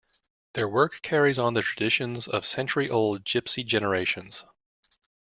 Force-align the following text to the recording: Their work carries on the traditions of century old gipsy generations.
Their 0.53 0.67
work 0.67 1.01
carries 1.03 1.37
on 1.37 1.53
the 1.53 1.61
traditions 1.61 2.27
of 2.27 2.43
century 2.43 2.89
old 2.89 3.23
gipsy 3.23 3.63
generations. 3.63 4.43